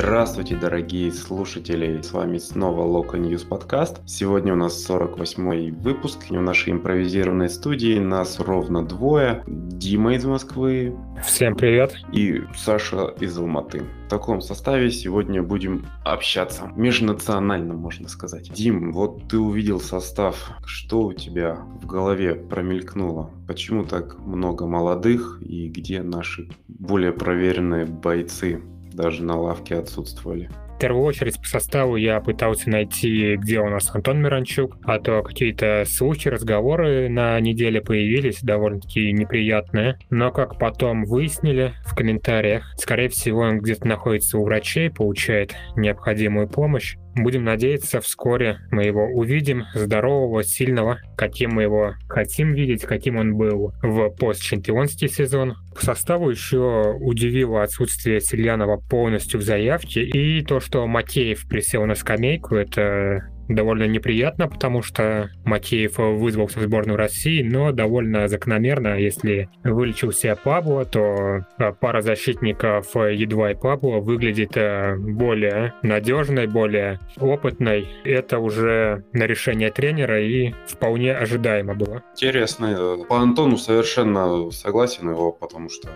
Здравствуйте, 0.00 0.54
дорогие 0.54 1.10
слушатели! 1.10 2.00
С 2.02 2.12
вами 2.12 2.38
снова 2.38 2.86
Local 2.86 3.20
News 3.20 3.44
подкаст. 3.44 4.00
Сегодня 4.06 4.52
у 4.52 4.56
нас 4.56 4.88
48-й 4.88 5.72
выпуск. 5.72 6.30
И 6.30 6.36
в 6.36 6.40
нашей 6.40 6.74
импровизированной 6.74 7.48
студии 7.48 7.98
нас 7.98 8.38
ровно 8.38 8.86
двое. 8.86 9.42
Дима 9.48 10.14
из 10.14 10.24
Москвы. 10.24 10.96
Всем 11.26 11.56
привет. 11.56 11.96
И 12.12 12.44
Саша 12.56 13.12
из 13.18 13.36
Алматы. 13.36 13.82
В 14.06 14.08
таком 14.08 14.40
составе 14.40 14.92
сегодня 14.92 15.42
будем 15.42 15.84
общаться. 16.04 16.70
Межнационально, 16.76 17.74
можно 17.74 18.08
сказать. 18.08 18.52
Дим, 18.52 18.92
вот 18.92 19.26
ты 19.28 19.36
увидел 19.36 19.80
состав. 19.80 20.52
Что 20.64 21.06
у 21.06 21.12
тебя 21.12 21.56
в 21.82 21.86
голове 21.86 22.36
промелькнуло? 22.36 23.32
Почему 23.48 23.82
так 23.84 24.16
много 24.20 24.64
молодых 24.64 25.42
и 25.42 25.68
где 25.68 26.02
наши 26.02 26.48
более 26.68 27.12
проверенные 27.12 27.84
бойцы? 27.84 28.62
Даже 28.98 29.22
на 29.22 29.40
лавке 29.40 29.76
отсутствовали. 29.76 30.50
В 30.78 30.80
первую 30.80 31.04
очередь 31.06 31.40
по 31.40 31.48
составу 31.48 31.96
я 31.96 32.20
пытался 32.20 32.70
найти, 32.70 33.34
где 33.34 33.58
у 33.58 33.68
нас 33.68 33.92
Антон 33.92 34.22
Миранчук, 34.22 34.76
а 34.84 35.00
то 35.00 35.22
какие-то 35.22 35.82
слухи, 35.84 36.28
разговоры 36.28 37.08
на 37.08 37.40
неделе 37.40 37.80
появились 37.80 38.42
довольно-таки 38.42 39.12
неприятные. 39.12 39.98
Но 40.10 40.30
как 40.30 40.56
потом 40.56 41.04
выяснили 41.04 41.74
в 41.84 41.96
комментариях, 41.96 42.72
скорее 42.76 43.08
всего 43.08 43.40
он 43.40 43.58
где-то 43.58 43.88
находится 43.88 44.38
у 44.38 44.44
врачей, 44.44 44.88
получает 44.88 45.52
необходимую 45.74 46.48
помощь. 46.48 46.96
Будем 47.18 47.44
надеяться, 47.44 48.00
вскоре 48.00 48.58
мы 48.70 48.84
его 48.84 49.06
увидим, 49.06 49.64
здорового, 49.74 50.44
сильного, 50.44 51.00
каким 51.16 51.52
мы 51.54 51.62
его 51.62 51.94
хотим 52.08 52.54
видеть, 52.54 52.82
каким 52.82 53.16
он 53.16 53.36
был 53.36 53.72
в 53.82 54.10
постчемпионский 54.10 55.08
сезон. 55.08 55.56
По 55.74 55.84
составу 55.84 56.30
еще 56.30 56.96
удивило 57.00 57.62
отсутствие 57.62 58.20
Сельянова 58.20 58.78
полностью 58.88 59.40
в 59.40 59.42
заявке 59.42 60.02
и 60.02 60.42
то, 60.44 60.60
что 60.60 60.86
Макеев 60.86 61.48
присел 61.48 61.84
на 61.86 61.94
скамейку. 61.94 62.54
Это 62.54 63.28
довольно 63.48 63.84
неприятно, 63.84 64.48
потому 64.48 64.82
что 64.82 65.30
Макеев 65.44 65.98
вызвался 65.98 66.60
в 66.60 66.62
сборную 66.62 66.96
России, 66.96 67.42
но 67.42 67.72
довольно 67.72 68.28
закономерно, 68.28 68.98
если 68.98 69.48
вылечился 69.64 70.38
Пабло, 70.42 70.84
то 70.84 71.44
э, 71.58 71.72
пара 71.80 72.00
защитников 72.02 72.94
едва 72.94 73.52
и 73.52 73.54
Пабло 73.54 73.98
выглядит 73.98 74.56
э, 74.56 74.96
более 74.96 75.74
надежной, 75.82 76.46
более 76.46 76.98
опытной. 77.18 77.88
Это 78.04 78.38
уже 78.38 79.04
на 79.12 79.26
решение 79.26 79.70
тренера 79.70 80.20
и 80.20 80.52
вполне 80.66 81.14
ожидаемо 81.14 81.74
было. 81.74 82.02
Интересно. 82.12 82.98
По 83.08 83.18
Антону 83.18 83.56
совершенно 83.56 84.50
согласен 84.50 85.10
его, 85.10 85.32
потому 85.32 85.68
что 85.70 85.88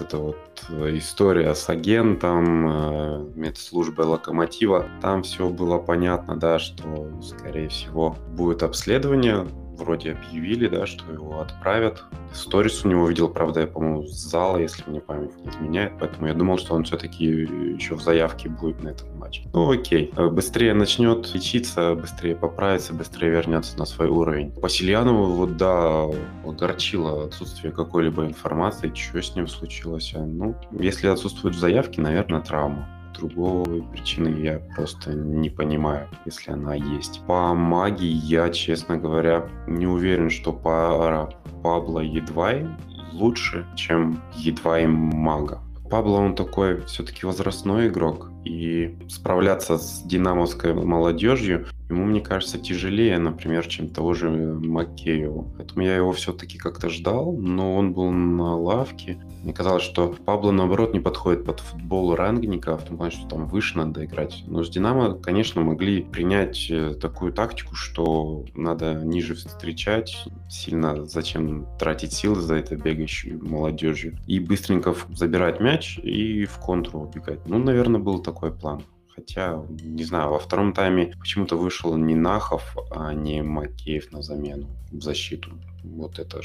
эта 0.00 0.18
вот 0.18 0.36
э, 0.68 0.98
история 0.98 1.54
с 1.54 1.68
агентом, 1.68 2.68
э, 2.68 3.30
медслужбой 3.34 4.06
Локомотива, 4.06 4.86
там 5.00 5.22
все 5.22 5.48
было 5.48 5.78
понятно, 5.78 6.36
да, 6.36 6.58
что, 6.58 7.10
скорее 7.22 7.68
всего, 7.68 8.16
будет 8.36 8.62
обследование, 8.62 9.46
вроде 9.80 10.12
объявили, 10.12 10.68
да, 10.68 10.86
что 10.86 11.10
его 11.12 11.40
отправят. 11.40 12.04
Сторис 12.32 12.84
у 12.84 12.88
него 12.88 13.08
видел, 13.08 13.28
правда, 13.28 13.60
я, 13.60 13.66
по-моему, 13.66 14.06
с 14.06 14.12
зала, 14.12 14.58
если 14.58 14.88
мне 14.88 15.00
память 15.00 15.36
не 15.36 15.48
изменяет, 15.50 15.94
поэтому 15.98 16.28
я 16.28 16.34
думал, 16.34 16.58
что 16.58 16.74
он 16.74 16.84
все-таки 16.84 17.24
еще 17.24 17.96
в 17.96 18.02
заявке 18.02 18.48
будет 18.48 18.82
на 18.82 18.90
этом 18.90 19.08
матче. 19.18 19.42
Ну, 19.52 19.70
окей. 19.70 20.12
Быстрее 20.16 20.74
начнет 20.74 21.34
лечиться, 21.34 21.94
быстрее 21.94 22.36
поправится, 22.36 22.94
быстрее 22.94 23.30
вернется 23.30 23.78
на 23.78 23.84
свой 23.84 24.08
уровень. 24.08 24.52
По 24.52 24.68
Сильянову, 24.68 25.32
вот, 25.32 25.56
да, 25.56 26.06
огорчило 26.44 27.24
отсутствие 27.24 27.72
какой-либо 27.72 28.24
информации, 28.24 28.92
что 28.94 29.20
с 29.20 29.34
ним 29.34 29.48
случилось. 29.48 30.14
Ну, 30.14 30.54
если 30.72 31.08
отсутствует 31.08 31.56
в 31.56 31.58
заявке, 31.58 32.00
наверное, 32.00 32.40
травма 32.40 32.88
другой 33.14 33.82
причины 33.92 34.28
я 34.40 34.58
просто 34.74 35.12
не 35.12 35.50
понимаю, 35.50 36.08
если 36.24 36.52
она 36.52 36.74
есть. 36.74 37.20
По 37.26 37.54
магии 37.54 38.06
я, 38.06 38.50
честно 38.50 38.96
говоря, 38.96 39.48
не 39.66 39.86
уверен, 39.86 40.30
что 40.30 40.52
пара 40.52 41.30
Пабло 41.62 42.00
Едвай 42.00 42.66
лучше, 43.12 43.66
чем 43.76 44.22
Едвай 44.36 44.86
Мага. 44.86 45.60
Пабло, 45.90 46.18
он 46.18 46.34
такой 46.34 46.82
все-таки 46.82 47.26
возрастной 47.26 47.88
игрок, 47.88 48.30
и 48.44 48.96
справляться 49.08 49.76
с 49.76 50.02
динамовской 50.02 50.72
молодежью 50.72 51.66
ему, 51.90 52.04
мне 52.04 52.20
кажется, 52.20 52.58
тяжелее, 52.58 53.18
например, 53.18 53.66
чем 53.66 53.88
того 53.88 54.14
же 54.14 54.30
Макееву. 54.30 55.52
Поэтому 55.56 55.84
я 55.84 55.96
его 55.96 56.12
все-таки 56.12 56.58
как-то 56.58 56.88
ждал, 56.88 57.32
но 57.32 57.74
он 57.74 57.92
был 57.92 58.10
на 58.10 58.56
лавке. 58.56 59.20
Мне 59.42 59.52
казалось, 59.52 59.82
что 59.82 60.14
Пабло, 60.24 60.50
наоборот, 60.52 60.92
не 60.94 61.00
подходит 61.00 61.44
под 61.44 61.60
футбол 61.60 62.14
рангника, 62.14 62.76
в 62.76 62.84
том 62.84 62.96
плане, 62.96 63.12
что 63.12 63.28
там 63.28 63.46
выше 63.46 63.78
надо 63.78 64.04
играть. 64.04 64.44
Но 64.46 64.62
с 64.62 64.70
Динамо, 64.70 65.14
конечно, 65.14 65.62
могли 65.62 66.02
принять 66.02 66.70
э, 66.70 66.94
такую 66.94 67.32
тактику, 67.32 67.74
что 67.74 68.44
надо 68.54 68.94
ниже 68.94 69.34
встречать, 69.34 70.24
сильно 70.48 71.06
зачем 71.06 71.66
тратить 71.78 72.12
силы 72.12 72.40
за 72.40 72.56
это 72.56 72.76
бегающую 72.76 73.42
молодежью, 73.42 74.18
и 74.26 74.38
быстренько 74.40 74.94
забирать 75.10 75.60
мяч 75.60 75.98
и 75.98 76.44
в 76.44 76.58
контру 76.58 77.00
убегать. 77.00 77.46
Ну, 77.46 77.58
наверное, 77.58 78.00
был 78.00 78.20
такой 78.20 78.52
план. 78.52 78.82
Хотя, 79.20 79.62
не 79.68 80.04
знаю, 80.04 80.30
во 80.30 80.38
втором 80.38 80.72
тайме 80.72 81.12
почему-то 81.18 81.56
вышел 81.56 81.94
не 81.96 82.14
Нахов, 82.14 82.74
а 82.90 83.12
не 83.12 83.42
Макеев 83.42 84.12
на 84.12 84.22
замену 84.22 84.66
в 84.90 85.02
защиту. 85.02 85.50
Вот 85.84 86.18
это 86.18 86.40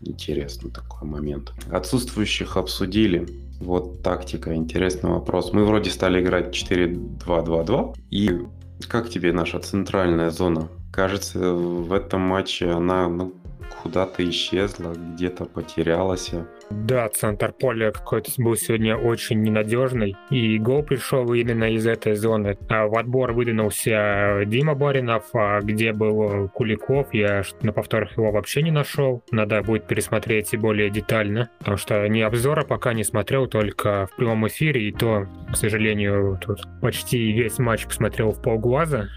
интересный 0.00 0.72
такой 0.72 1.08
момент. 1.08 1.52
Отсутствующих 1.70 2.56
обсудили. 2.56 3.28
Вот 3.60 4.02
тактика, 4.02 4.52
интересный 4.52 5.10
вопрос. 5.10 5.52
Мы 5.52 5.64
вроде 5.64 5.90
стали 5.90 6.20
играть 6.20 6.52
4-2-2-2. 6.52 7.94
И 8.10 8.40
как 8.88 9.08
тебе 9.08 9.32
наша 9.32 9.60
центральная 9.60 10.30
зона? 10.30 10.68
Кажется, 10.92 11.38
в 11.54 11.92
этом 11.92 12.20
матче 12.20 12.68
она 12.68 13.08
ну, 13.08 13.32
куда-то 13.82 14.28
исчезла, 14.28 14.92
где-то 14.94 15.46
потерялась. 15.46 16.32
Да, 16.70 17.08
центр 17.08 17.52
поля 17.52 17.90
какой-то 17.90 18.30
был 18.38 18.56
сегодня 18.56 18.96
очень 18.96 19.42
ненадежный, 19.42 20.16
и 20.30 20.58
гол 20.58 20.82
пришел 20.82 21.32
именно 21.32 21.64
из 21.72 21.86
этой 21.86 22.14
зоны. 22.14 22.56
А 22.68 22.86
в 22.86 22.96
отбор 22.96 23.32
выдвинулся 23.32 24.42
Дима 24.46 24.74
Баринов, 24.74 25.24
а 25.34 25.60
где 25.60 25.92
был 25.92 26.48
Куликов, 26.48 27.12
я 27.12 27.42
на 27.62 27.72
повторах 27.72 28.16
его 28.16 28.30
вообще 28.30 28.62
не 28.62 28.70
нашел. 28.70 29.22
Надо 29.30 29.62
будет 29.62 29.86
пересмотреть 29.86 30.56
более 30.58 30.90
детально, 30.90 31.50
потому 31.58 31.76
что 31.76 32.06
ни 32.06 32.20
обзора 32.20 32.64
пока 32.64 32.92
не 32.92 33.04
смотрел, 33.04 33.46
только 33.46 34.08
в 34.12 34.16
прямом 34.16 34.46
эфире, 34.46 34.88
и 34.88 34.92
то, 34.92 35.26
к 35.50 35.56
сожалению, 35.56 36.38
тут 36.44 36.60
почти 36.80 37.32
весь 37.32 37.58
матч 37.58 37.86
посмотрел 37.86 38.32
в 38.32 38.42
полглаза, 38.42 39.08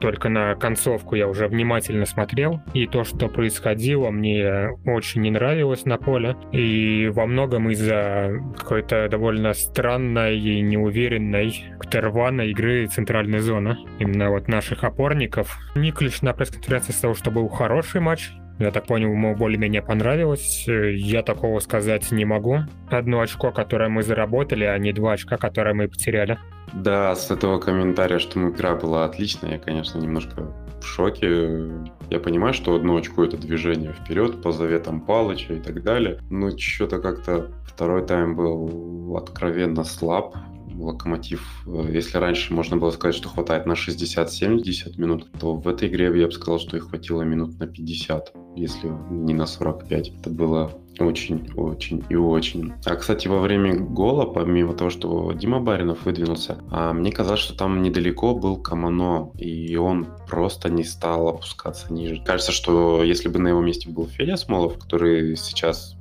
только 0.00 0.28
на 0.28 0.54
концовку 0.54 1.14
я 1.14 1.28
уже 1.28 1.48
внимательно 1.48 2.06
смотрел, 2.06 2.60
и 2.74 2.86
то, 2.86 3.04
что 3.04 3.28
происходило, 3.28 4.10
мне 4.10 4.70
очень 4.86 5.22
не 5.22 5.30
нравилось 5.30 5.84
на 5.84 5.98
поле, 5.98 6.36
и 6.52 7.08
во 7.12 7.26
многом 7.26 7.70
из-за 7.70 8.32
какой-то 8.56 9.08
довольно 9.08 9.52
странной 9.54 10.38
и 10.38 10.60
неуверенной, 10.60 11.64
рваной 12.00 12.50
игры 12.50 12.86
центральной 12.86 13.40
зоны. 13.40 13.76
Именно 13.98 14.30
вот 14.30 14.48
наших 14.48 14.84
опорников. 14.84 15.58
Никлиш 15.74 16.22
на 16.22 16.32
пресс-конференции 16.32 16.92
сказал, 16.92 17.14
что 17.14 17.30
был 17.30 17.48
хороший 17.48 18.00
матч, 18.00 18.30
я 18.58 18.70
так 18.70 18.86
понял, 18.86 19.10
ему 19.10 19.34
более-менее 19.34 19.82
понравилось. 19.82 20.66
Я 20.66 21.22
такого 21.22 21.58
сказать 21.60 22.10
не 22.12 22.24
могу. 22.24 22.58
Одно 22.90 23.20
очко, 23.20 23.50
которое 23.50 23.88
мы 23.88 24.02
заработали, 24.02 24.64
а 24.64 24.78
не 24.78 24.92
два 24.92 25.12
очка, 25.12 25.36
которые 25.36 25.74
мы 25.74 25.88
потеряли. 25.88 26.38
Да, 26.72 27.14
с 27.14 27.30
этого 27.30 27.58
комментария, 27.58 28.18
что 28.18 28.40
игра 28.48 28.76
была 28.76 29.04
отличная, 29.04 29.52
я, 29.52 29.58
конечно, 29.58 29.98
немножко 29.98 30.54
в 30.80 30.84
шоке. 30.84 31.70
Я 32.10 32.18
понимаю, 32.20 32.54
что 32.54 32.74
одно 32.74 32.96
очко 32.96 33.24
это 33.24 33.36
движение 33.36 33.92
вперед 33.92 34.42
по 34.42 34.52
заветам 34.52 35.00
Палыча 35.00 35.54
и 35.54 35.60
так 35.60 35.82
далее. 35.82 36.18
Но 36.30 36.56
что-то 36.56 36.98
как-то 36.98 37.50
второй 37.66 38.06
тайм 38.06 38.36
был 38.36 39.16
откровенно 39.16 39.84
слаб. 39.84 40.36
Локомотив, 40.74 41.64
э, 41.66 41.90
если 41.92 42.18
раньше 42.18 42.54
можно 42.54 42.76
было 42.76 42.90
сказать, 42.90 43.14
что 43.14 43.28
хватает 43.28 43.66
на 43.66 43.72
60-70 43.72 44.98
минут, 45.00 45.28
то 45.38 45.54
в 45.54 45.68
этой 45.68 45.88
игре 45.88 46.06
я 46.18 46.26
бы 46.26 46.32
сказал, 46.32 46.58
что 46.58 46.76
их 46.76 46.88
хватило 46.88 47.22
минут 47.22 47.58
на 47.58 47.66
50, 47.66 48.32
если 48.56 48.88
не 49.10 49.34
на 49.34 49.46
45. 49.46 50.12
Это 50.20 50.30
было 50.30 50.72
очень, 50.98 51.50
очень 51.56 52.04
и 52.08 52.16
очень. 52.16 52.72
А, 52.84 52.96
кстати, 52.96 53.28
во 53.28 53.40
время 53.40 53.76
гола, 53.78 54.26
помимо 54.26 54.74
того, 54.74 54.90
что 54.90 55.32
Дима 55.32 55.60
Баринов 55.60 56.04
выдвинулся, 56.04 56.58
а, 56.70 56.92
мне 56.92 57.12
казалось, 57.12 57.40
что 57.40 57.56
там 57.56 57.82
недалеко 57.82 58.34
был 58.34 58.56
Камано, 58.56 59.30
и 59.38 59.76
он 59.76 60.06
просто 60.28 60.68
не 60.68 60.84
стал 60.84 61.28
опускаться 61.28 61.92
ниже. 61.92 62.22
Кажется, 62.24 62.52
что 62.52 63.02
если 63.02 63.28
бы 63.28 63.38
на 63.38 63.48
его 63.48 63.60
месте 63.60 63.88
был 63.88 64.06
Федя 64.06 64.36
Смолов, 64.36 64.78
который 64.78 65.36
сейчас 65.36 65.96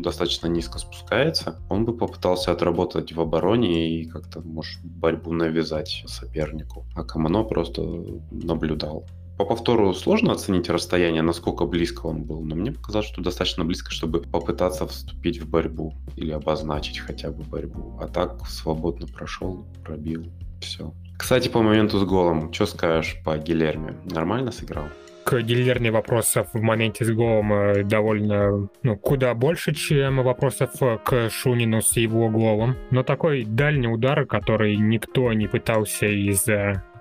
достаточно 0.00 0.46
низко 0.48 0.78
спускается, 0.78 1.60
он 1.68 1.84
бы 1.84 1.96
попытался 1.96 2.52
отработать 2.52 3.12
в 3.12 3.20
обороне 3.20 4.00
и 4.00 4.04
как-то, 4.04 4.40
может, 4.40 4.82
борьбу 4.84 5.32
навязать 5.32 6.04
сопернику. 6.06 6.84
А 6.94 7.04
Камано 7.04 7.44
просто 7.44 7.82
наблюдал. 8.30 9.04
по 9.38 9.44
повтору 9.44 9.92
сложно 9.94 10.32
оценить 10.32 10.68
расстояние, 10.70 11.22
насколько 11.22 11.64
близко 11.66 12.06
он 12.06 12.22
был, 12.22 12.42
но 12.42 12.54
мне 12.54 12.70
показалось, 12.70 13.08
что 13.08 13.22
достаточно 13.22 13.64
близко, 13.64 13.90
чтобы 13.90 14.20
попытаться 14.20 14.86
вступить 14.86 15.40
в 15.40 15.48
борьбу 15.48 15.94
или 16.16 16.30
обозначить 16.30 16.98
хотя 16.98 17.30
бы 17.30 17.42
борьбу. 17.42 17.98
А 18.00 18.06
так 18.06 18.46
свободно 18.46 19.06
прошел, 19.06 19.66
пробил, 19.84 20.24
все. 20.60 20.92
Кстати, 21.18 21.48
по 21.48 21.62
моменту 21.62 21.98
с 21.98 22.04
голом, 22.04 22.52
что 22.52 22.66
скажешь 22.66 23.16
по 23.24 23.36
Гилерме? 23.38 23.96
Нормально 24.04 24.50
сыграл? 24.52 24.86
К 25.24 25.40
Гильерне 25.40 25.90
вопросов 25.90 26.48
в 26.52 26.60
моменте 26.60 27.04
с 27.04 27.10
голом 27.10 27.52
э, 27.52 27.84
довольно, 27.84 28.68
ну, 28.82 28.96
куда 28.96 29.34
больше, 29.34 29.74
чем 29.74 30.22
вопросов 30.22 30.70
к 31.04 31.30
Шунину 31.30 31.82
с 31.82 31.96
его 31.96 32.28
голом. 32.28 32.76
Но 32.90 33.02
такой 33.02 33.44
дальний 33.44 33.88
удар, 33.88 34.26
который 34.26 34.76
никто 34.76 35.32
не 35.32 35.46
пытался 35.46 36.06
из 36.06 36.46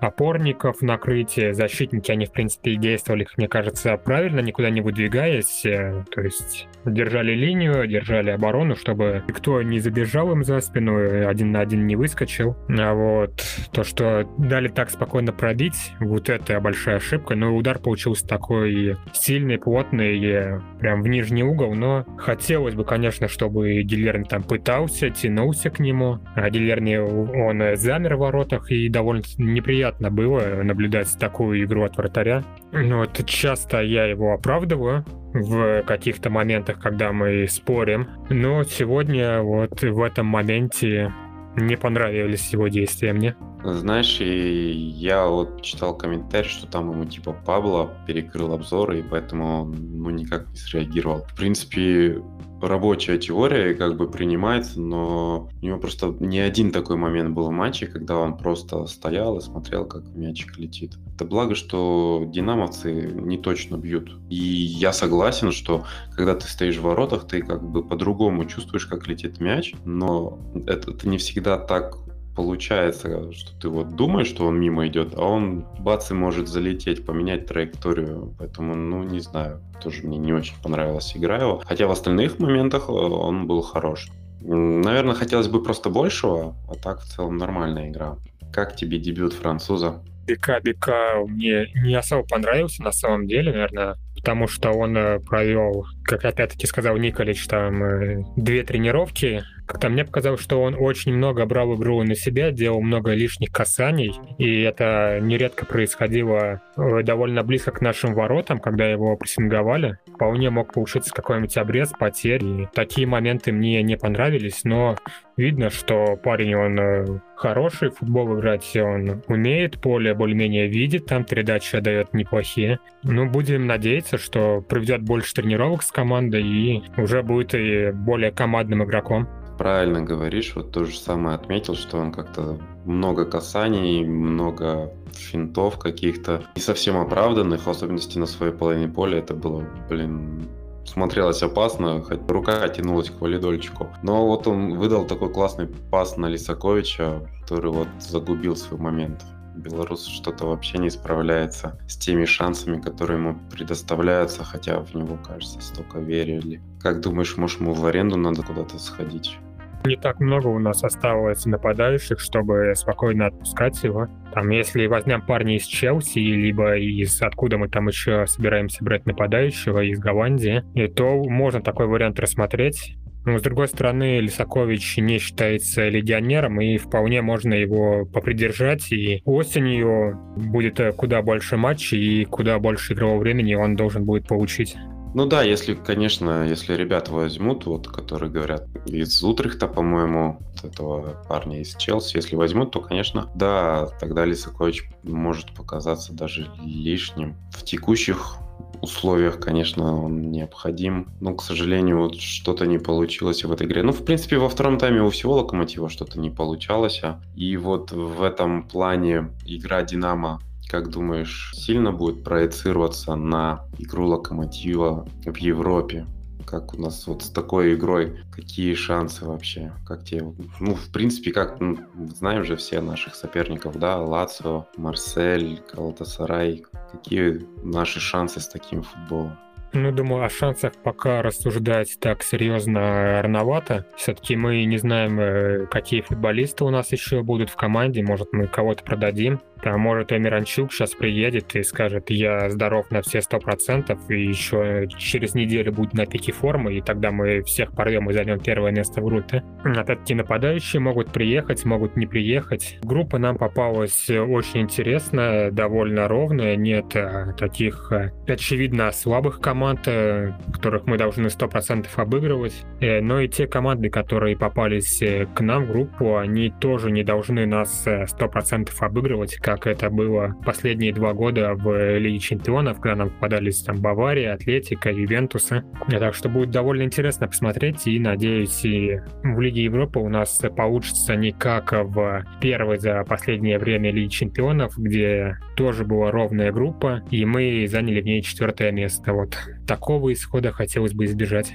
опорников 0.01 0.81
накрытие, 0.81 1.53
защитники, 1.53 2.11
они, 2.11 2.25
в 2.25 2.31
принципе, 2.31 2.75
действовали, 2.75 3.27
мне 3.37 3.47
кажется, 3.47 3.95
правильно, 3.97 4.39
никуда 4.39 4.69
не 4.71 4.81
выдвигаясь, 4.81 5.63
э, 5.65 6.03
то 6.11 6.21
есть 6.21 6.67
держали 6.85 7.33
линию, 7.33 7.87
держали 7.87 8.31
оборону, 8.31 8.75
чтобы 8.75 9.23
никто 9.27 9.61
не 9.61 9.79
забежал 9.79 10.31
им 10.31 10.43
за 10.43 10.59
спину, 10.59 11.27
один 11.27 11.51
на 11.51 11.61
один 11.61 11.85
не 11.85 11.95
выскочил. 11.95 12.57
А 12.67 12.93
вот 12.93 13.43
то, 13.71 13.83
что 13.83 14.27
дали 14.39 14.67
так 14.67 14.89
спокойно 14.89 15.31
пробить, 15.31 15.93
вот 15.99 16.29
это 16.29 16.59
большая 16.59 16.97
ошибка, 16.97 17.35
но 17.35 17.55
удар 17.55 17.77
получился 17.77 18.27
такой 18.27 18.97
сильный, 19.13 19.59
плотный, 19.59 20.59
прям 20.79 21.03
в 21.03 21.07
нижний 21.07 21.43
угол, 21.43 21.75
но 21.75 22.05
хотелось 22.17 22.73
бы, 22.73 22.83
конечно, 22.83 23.27
чтобы 23.27 23.81
Гильерни 23.83 24.23
там 24.23 24.41
пытался, 24.41 25.11
тянулся 25.11 25.69
к 25.69 25.79
нему, 25.79 26.19
а 26.35 26.49
Гильерни, 26.49 26.97
он 26.97 27.77
замер 27.77 28.15
в 28.15 28.19
воротах 28.19 28.71
и 28.71 28.89
довольно 28.89 29.21
неприятно 29.37 29.90
приятно 29.91 30.11
было 30.11 30.63
наблюдать 30.63 31.15
такую 31.19 31.63
игру 31.63 31.83
от 31.83 31.97
вратаря. 31.97 32.43
Ну, 32.71 32.99
вот 32.99 33.25
часто 33.25 33.81
я 33.81 34.05
его 34.05 34.33
оправдываю 34.33 35.05
в 35.33 35.83
каких-то 35.83 36.29
моментах, 36.29 36.79
когда 36.79 37.11
мы 37.11 37.47
спорим. 37.47 38.07
Но 38.29 38.63
сегодня 38.63 39.41
вот 39.41 39.81
в 39.81 40.01
этом 40.01 40.27
моменте 40.27 41.13
не 41.55 41.75
понравились 41.75 42.53
его 42.53 42.67
действия 42.69 43.13
мне. 43.13 43.35
Знаешь, 43.63 44.19
и 44.21 44.71
я 44.71 45.27
вот 45.27 45.61
читал 45.61 45.95
комментарий, 45.95 46.49
что 46.49 46.65
там 46.65 46.89
ему 46.89 47.05
типа 47.05 47.33
Пабло 47.45 47.91
перекрыл 48.07 48.53
обзоры, 48.53 48.99
и 48.99 49.03
поэтому 49.03 49.63
он 49.63 49.71
ну, 49.71 50.09
никак 50.09 50.47
не 50.47 50.55
среагировал. 50.55 51.25
В 51.25 51.35
принципе, 51.35 52.21
рабочая 52.61 53.17
теория 53.17 53.73
как 53.73 53.97
бы 53.97 54.09
принимается, 54.09 54.79
но 54.79 55.49
у 55.61 55.65
него 55.65 55.79
просто 55.79 56.15
не 56.19 56.39
один 56.39 56.71
такой 56.71 56.97
момент 56.97 57.33
был 57.33 57.47
в 57.47 57.51
матче, 57.51 57.87
когда 57.87 58.17
он 58.17 58.37
просто 58.37 58.85
стоял 58.87 59.37
и 59.37 59.41
смотрел, 59.41 59.85
как 59.85 60.03
мячик 60.15 60.57
летит. 60.57 60.93
Это 61.15 61.25
благо, 61.25 61.55
что 61.55 62.23
динамовцы 62.27 62.91
не 62.91 63.37
точно 63.37 63.77
бьют. 63.77 64.17
И 64.29 64.35
я 64.35 64.93
согласен, 64.93 65.51
что 65.51 65.85
когда 66.15 66.35
ты 66.35 66.47
стоишь 66.47 66.77
в 66.77 66.83
воротах, 66.83 67.27
ты 67.27 67.41
как 67.41 67.63
бы 67.63 67.83
по-другому 67.83 68.45
чувствуешь, 68.45 68.85
как 68.85 69.07
летит 69.07 69.39
мяч, 69.39 69.73
но 69.85 70.39
это, 70.67 70.91
это 70.91 71.07
не 71.07 71.17
всегда 71.17 71.57
так 71.57 71.97
получается, 72.41 73.31
что 73.33 73.51
ты 73.61 73.69
вот 73.69 73.95
думаешь, 73.95 74.27
что 74.27 74.47
он 74.47 74.59
мимо 74.59 74.87
идет, 74.87 75.13
а 75.15 75.21
он 75.21 75.63
бац 75.79 76.09
и 76.09 76.15
может 76.15 76.47
залететь, 76.47 77.05
поменять 77.05 77.45
траекторию. 77.45 78.33
Поэтому, 78.39 78.75
ну, 78.75 79.03
не 79.03 79.19
знаю, 79.19 79.61
тоже 79.83 80.01
мне 80.03 80.17
не 80.17 80.33
очень 80.33 80.55
понравилась 80.63 81.15
игра 81.15 81.37
его. 81.37 81.61
Хотя 81.63 81.85
в 81.85 81.91
остальных 81.91 82.39
моментах 82.39 82.89
э, 82.89 82.91
он 82.91 83.45
был 83.45 83.61
хорош. 83.61 84.07
Наверное, 84.41 85.13
хотелось 85.13 85.49
бы 85.49 85.61
просто 85.61 85.91
большего, 85.91 86.55
а 86.67 86.73
так 86.73 87.01
в 87.01 87.05
целом 87.05 87.37
нормальная 87.37 87.89
игра. 87.89 88.17
Как 88.51 88.75
тебе 88.75 88.97
дебют 88.97 89.33
француза? 89.33 90.01
Бека 90.25 90.59
Бека 90.63 91.15
мне 91.27 91.67
не 91.75 91.95
особо 91.95 92.23
понравился 92.27 92.81
на 92.83 92.91
самом 92.91 93.27
деле, 93.27 93.51
наверное, 93.51 93.97
потому 94.15 94.47
что 94.47 94.71
он 94.71 94.97
э, 94.97 95.19
провел, 95.19 95.85
как 96.03 96.25
опять-таки 96.25 96.65
сказал 96.65 96.97
Николич, 96.97 97.45
там 97.47 97.83
э, 97.83 98.23
две 98.35 98.63
тренировки. 98.63 99.43
Как-то 99.65 99.89
мне 99.89 100.03
показалось, 100.05 100.41
что 100.41 100.61
он 100.61 100.75
очень 100.77 101.13
много 101.13 101.45
брал 101.45 101.75
игру 101.75 102.03
на 102.03 102.15
себя, 102.15 102.51
делал 102.51 102.81
много 102.81 103.13
лишних 103.13 103.51
касаний, 103.51 104.13
и 104.37 104.61
это 104.61 105.19
нередко 105.21 105.65
происходило 105.65 106.61
э, 106.75 107.03
довольно 107.03 107.43
близко 107.43 107.71
к 107.71 107.81
нашим 107.81 108.13
воротам, 108.13 108.59
когда 108.59 108.85
его 108.85 109.15
прессинговали. 109.15 109.97
Вполне 110.13 110.49
мог 110.49 110.73
получиться 110.73 111.13
какой-нибудь 111.13 111.55
обрез, 111.57 111.91
потерь, 111.97 112.43
и 112.43 112.67
такие 112.73 113.07
моменты 113.07 113.51
мне 113.51 113.81
не 113.81 113.97
понравились, 113.97 114.63
но 114.63 114.97
видно, 115.41 115.69
что 115.69 116.15
парень, 116.15 116.55
он 116.55 117.21
хороший, 117.35 117.89
футбол 117.89 118.39
играть 118.39 118.75
он 118.75 119.23
умеет, 119.27 119.81
поле 119.81 120.13
более-менее 120.13 120.67
видит, 120.67 121.07
там 121.07 121.23
передачи 121.23 121.79
дает 121.79 122.13
неплохие. 122.13 122.79
Ну, 123.03 123.29
будем 123.29 123.65
надеяться, 123.65 124.17
что 124.17 124.61
проведет 124.61 125.01
больше 125.01 125.33
тренировок 125.33 125.81
с 125.81 125.91
командой 125.91 126.43
и 126.43 126.83
уже 126.97 127.23
будет 127.23 127.55
и 127.55 127.91
более 127.91 128.31
командным 128.31 128.83
игроком. 128.83 129.27
Правильно 129.57 130.01
говоришь, 130.01 130.53
вот 130.55 130.71
то 130.71 130.85
же 130.85 130.97
самое 130.97 131.35
отметил, 131.35 131.75
что 131.75 131.97
он 131.97 132.11
как-то 132.11 132.59
много 132.85 133.25
касаний, 133.25 134.03
много 134.03 134.91
финтов 135.13 135.77
каких-то 135.77 136.43
не 136.55 136.61
совсем 136.61 136.97
оправданных, 136.97 137.65
в 137.65 137.69
особенности 137.69 138.17
на 138.17 138.25
своей 138.25 138.53
половине 138.53 138.87
поля. 138.87 139.19
Это 139.19 139.35
было, 139.35 139.63
блин, 139.89 140.47
смотрелось 140.91 141.41
опасно, 141.41 142.01
хоть 142.01 142.29
рука 142.29 142.67
тянулась 142.67 143.09
к 143.09 143.21
валидольчику. 143.21 143.87
Но 144.03 144.27
вот 144.27 144.47
он 144.47 144.77
выдал 144.77 145.05
такой 145.05 145.31
классный 145.31 145.67
пас 145.67 146.17
на 146.17 146.27
Лисаковича, 146.27 147.27
который 147.41 147.71
вот 147.71 147.87
загубил 147.99 148.55
свой 148.55 148.79
момент. 148.79 149.23
Белорус 149.55 150.05
что-то 150.05 150.45
вообще 150.45 150.77
не 150.77 150.89
справляется 150.89 151.77
с 151.87 151.97
теми 151.97 152.25
шансами, 152.25 152.79
которые 152.79 153.19
ему 153.19 153.39
предоставляются, 153.51 154.43
хотя 154.43 154.79
в 154.79 154.93
него, 154.93 155.17
кажется, 155.17 155.59
столько 155.61 155.99
верили. 155.99 156.61
Как 156.79 157.01
думаешь, 157.01 157.37
может, 157.37 157.59
ему 157.59 157.73
в 157.73 157.85
аренду 157.85 158.17
надо 158.17 158.43
куда-то 158.43 158.79
сходить? 158.79 159.37
Не 159.85 159.95
так 159.95 160.19
много 160.19 160.47
у 160.47 160.59
нас 160.59 160.83
осталось 160.83 161.45
нападающих, 161.45 162.19
чтобы 162.19 162.73
спокойно 162.75 163.27
отпускать 163.27 163.83
его. 163.83 164.07
Там, 164.33 164.49
если 164.49 164.85
возьмем 164.85 165.21
парня 165.21 165.57
из 165.57 165.65
Челси, 165.65 166.19
либо 166.19 166.77
из 166.77 167.21
откуда 167.21 167.57
мы 167.57 167.67
там 167.67 167.87
еще 167.87 168.27
собираемся 168.27 168.83
брать 168.83 169.05
нападающего, 169.05 169.81
из 169.83 169.99
Голландии, 169.99 170.63
то 170.95 171.23
можно 171.23 171.61
такой 171.61 171.87
вариант 171.87 172.19
рассмотреть. 172.19 172.95
Но, 173.25 173.37
с 173.37 173.41
другой 173.41 173.67
стороны, 173.67 174.19
Лисакович 174.19 174.97
не 174.97 175.19
считается 175.19 175.87
легионером, 175.89 176.59
и 176.59 176.77
вполне 176.77 177.21
можно 177.21 177.53
его 177.53 178.05
попридержать, 178.05 178.91
и 178.91 179.21
осенью 179.25 180.19
будет 180.35 180.79
э, 180.79 180.91
куда 180.91 181.21
больше 181.21 181.55
матчей, 181.55 181.99
и 181.99 182.25
куда 182.25 182.57
больше 182.57 182.93
игрового 182.93 183.19
времени 183.19 183.53
он 183.53 183.75
должен 183.75 184.05
будет 184.05 184.27
получить. 184.27 184.75
Ну 185.13 185.25
да, 185.25 185.43
если, 185.43 185.73
конечно, 185.73 186.47
если 186.47 186.73
ребят 186.73 187.09
возьмут, 187.09 187.65
вот, 187.65 187.87
которые 187.87 188.31
говорят 188.31 188.67
из 188.85 189.21
Утрихта, 189.23 189.67
по-моему, 189.67 190.39
вот 190.39 190.71
этого 190.71 191.23
парня 191.27 191.59
из 191.59 191.75
Челси, 191.75 192.15
если 192.15 192.35
возьмут, 192.35 192.71
то, 192.71 192.79
конечно, 192.79 193.29
да, 193.35 193.87
тогда 193.99 194.23
Лисакович 194.23 194.89
может 195.03 195.53
показаться 195.53 196.13
даже 196.13 196.49
лишним. 196.63 197.35
В 197.51 197.63
текущих 197.63 198.37
условиях, 198.81 199.39
конечно, 199.39 200.03
он 200.03 200.31
необходим. 200.31 201.09
Но, 201.19 201.35
к 201.35 201.43
сожалению, 201.43 201.99
вот 201.99 202.15
что-то 202.15 202.65
не 202.65 202.77
получилось 202.77 203.43
в 203.43 203.51
этой 203.51 203.67
игре. 203.67 203.83
Ну, 203.83 203.91
в 203.91 204.03
принципе, 204.03 204.37
во 204.37 204.49
втором 204.49 204.77
тайме 204.77 205.01
у 205.01 205.09
всего 205.09 205.35
Локомотива 205.35 205.89
что-то 205.89 206.19
не 206.19 206.29
получалось. 206.29 207.01
А. 207.03 207.21
И 207.35 207.57
вот 207.57 207.91
в 207.91 208.23
этом 208.23 208.63
плане 208.63 209.31
игра 209.45 209.83
Динамо 209.83 210.39
как 210.71 210.89
думаешь, 210.89 211.51
сильно 211.53 211.91
будет 211.91 212.23
проецироваться 212.23 213.15
на 213.15 213.65
игру 213.77 214.07
Локомотива 214.07 215.05
в 215.25 215.35
Европе? 215.35 216.07
Как 216.47 216.73
у 216.73 216.81
нас 216.81 217.07
вот 217.07 217.23
с 217.23 217.29
такой 217.29 217.75
игрой, 217.75 218.21
какие 218.31 218.73
шансы 218.73 219.25
вообще? 219.25 219.73
Как 219.85 220.05
тебе, 220.05 220.33
ну, 220.61 220.75
в 220.75 220.89
принципе, 220.91 221.33
как, 221.33 221.59
ну, 221.59 221.77
знаем 222.15 222.45
же 222.45 222.55
все 222.55 222.79
наших 222.79 223.15
соперников, 223.15 223.77
да, 223.77 223.97
Лацио, 223.97 224.65
Марсель, 224.77 225.61
Калатасарай. 225.71 226.63
Какие 226.91 227.45
наши 227.63 227.99
шансы 227.99 228.39
с 228.39 228.47
таким 228.47 228.83
футболом? 228.83 229.37
Ну, 229.73 229.91
думаю, 229.93 230.25
о 230.25 230.29
шансах 230.29 230.73
пока 230.83 231.21
рассуждать 231.21 231.97
так 232.01 232.23
серьезно 232.23 233.21
рановато. 233.21 233.85
Все-таки 233.95 234.35
мы 234.35 234.65
не 234.65 234.77
знаем, 234.77 235.17
э, 235.17 235.65
какие 235.67 236.01
футболисты 236.01 236.65
у 236.65 236.69
нас 236.69 236.91
еще 236.91 237.23
будут 237.23 237.49
в 237.49 237.55
команде. 237.55 238.03
Может, 238.03 238.33
мы 238.33 238.47
кого-то 238.47 238.83
продадим. 238.83 239.39
Там, 239.61 239.79
может, 239.79 240.11
Эмиранчук 240.11 240.71
сейчас 240.71 240.91
приедет 240.91 241.55
и 241.55 241.63
скажет, 241.63 242.09
я 242.09 242.49
здоров 242.49 242.89
на 242.91 243.01
все 243.01 243.21
сто 243.21 243.39
процентов, 243.39 243.99
и 244.09 244.21
еще 244.21 244.87
через 244.97 245.35
неделю 245.35 245.71
будет 245.71 245.93
на 245.93 246.05
пике 246.05 246.31
формы, 246.31 246.75
и 246.75 246.81
тогда 246.81 247.11
мы 247.11 247.41
всех 247.43 247.73
порвем 247.73 248.09
и 248.09 248.13
займем 248.13 248.39
первое 248.39 248.71
место 248.71 249.01
в 249.01 249.05
группе. 249.05 249.43
Опять-таки 249.63 250.15
нападающие 250.15 250.79
могут 250.79 251.11
приехать, 251.11 251.63
могут 251.65 251.95
не 251.95 252.07
приехать. 252.07 252.79
Группа 252.81 253.17
нам 253.17 253.37
попалась 253.37 254.09
очень 254.09 254.61
интересная, 254.61 255.51
довольно 255.51 256.07
ровная, 256.07 256.55
нет 256.55 256.95
э, 256.95 257.33
таких 257.37 257.91
э, 257.91 258.11
очевидно 258.27 258.91
слабых 258.91 259.39
команд, 259.39 259.81
э, 259.87 260.33
которых 260.53 260.85
мы 260.85 260.97
должны 260.97 261.27
100% 261.27 261.87
обыгрывать, 261.95 262.63
э, 262.79 263.01
но 263.01 263.19
и 263.19 263.27
те 263.27 263.47
команды, 263.47 263.89
которые 263.89 264.37
попались 264.37 265.03
к 265.33 265.41
нам 265.41 265.65
в 265.65 265.71
группу, 265.71 266.17
они 266.17 266.49
тоже 266.49 266.91
не 266.91 267.03
должны 267.03 267.45
нас 267.45 267.85
100% 267.85 268.69
обыгрывать, 268.79 269.35
как 269.51 269.67
это 269.67 269.89
было 269.89 270.35
последние 270.45 270.93
два 270.93 271.13
года 271.13 271.53
в 271.55 271.97
Лиге 271.97 272.19
Чемпионов, 272.19 272.79
когда 272.79 272.95
нам 272.95 273.09
попадались 273.09 273.61
там 273.63 273.81
Бавария, 273.81 274.33
Атлетика, 274.33 274.89
Ювентусы. 274.91 275.63
Так 275.89 276.15
что 276.15 276.29
будет 276.29 276.51
довольно 276.51 276.83
интересно 276.83 277.27
посмотреть, 277.27 277.85
и 277.87 277.99
надеюсь, 277.99 278.63
и 278.63 278.99
в 279.23 279.39
Лиге 279.39 279.63
Европы 279.65 279.99
у 279.99 280.09
нас 280.09 280.41
получится 280.55 281.15
не 281.15 281.31
как 281.31 281.73
в 281.73 282.25
первой 282.39 282.79
за 282.79 283.03
последнее 283.03 283.59
время 283.59 283.91
Лиги 283.91 284.09
Чемпионов, 284.09 284.77
где 284.77 285.37
тоже 285.55 285.83
была 285.85 286.11
ровная 286.11 286.51
группа, 286.51 287.03
и 287.11 287.25
мы 287.25 287.67
заняли 287.67 288.01
в 288.01 288.05
ней 288.05 288.21
четвертое 288.21 288.71
место. 288.71 289.13
Вот 289.13 289.37
такого 289.67 290.13
исхода 290.13 290.51
хотелось 290.51 290.93
бы 290.93 291.05
избежать. 291.05 291.53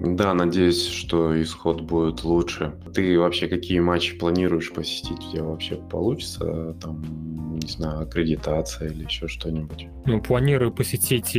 Да, 0.00 0.34
надеюсь, 0.34 0.86
что 0.86 1.40
исход 1.42 1.80
будет 1.80 2.24
лучше. 2.24 2.72
Ты 2.94 3.18
вообще 3.18 3.48
какие 3.48 3.80
матчи 3.80 4.16
планируешь 4.16 4.72
посетить? 4.72 5.18
У 5.28 5.32
тебя 5.32 5.44
вообще 5.44 5.76
получится 5.76 6.76
там, 6.80 7.58
не 7.58 7.68
знаю, 7.68 8.02
аккредитация 8.02 8.90
или 8.90 9.04
еще 9.04 9.28
что-нибудь? 9.28 9.88
Ну, 10.06 10.22
планирую 10.22 10.72
посетить 10.72 11.36